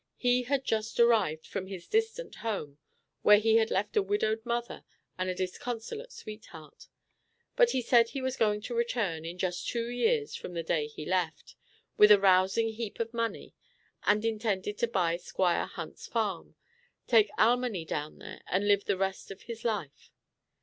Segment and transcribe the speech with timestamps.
[0.17, 2.79] He had just arrived from his distant home,
[3.21, 4.83] where he had left a widowed mother
[5.15, 6.87] and a disconsolate sweetheart.
[7.55, 10.87] But he said he was going to return, in just two years from the day
[10.87, 11.53] he left,
[11.97, 13.53] with a "rousing heap" of money,
[14.01, 16.55] and intended to buy "Squire Hunt's farm,"
[17.05, 20.09] take Alminy down there, and live the rest of his life.